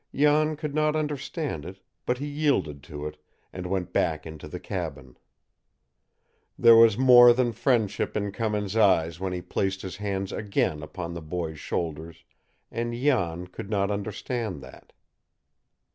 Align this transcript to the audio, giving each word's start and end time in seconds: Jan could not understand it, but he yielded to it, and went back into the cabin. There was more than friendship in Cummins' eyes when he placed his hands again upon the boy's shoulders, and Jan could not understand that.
Jan 0.15 0.55
could 0.55 0.73
not 0.73 0.95
understand 0.95 1.63
it, 1.63 1.79
but 2.07 2.17
he 2.17 2.25
yielded 2.25 2.81
to 2.85 3.05
it, 3.05 3.17
and 3.53 3.67
went 3.67 3.93
back 3.93 4.25
into 4.25 4.47
the 4.47 4.59
cabin. 4.59 5.15
There 6.57 6.75
was 6.75 6.97
more 6.97 7.33
than 7.33 7.51
friendship 7.51 8.17
in 8.17 8.31
Cummins' 8.31 8.75
eyes 8.75 9.19
when 9.19 9.31
he 9.31 9.43
placed 9.43 9.83
his 9.83 9.97
hands 9.97 10.31
again 10.31 10.81
upon 10.81 11.13
the 11.13 11.21
boy's 11.21 11.59
shoulders, 11.59 12.23
and 12.71 12.95
Jan 12.95 13.45
could 13.45 13.69
not 13.69 13.91
understand 13.91 14.59
that. 14.63 14.91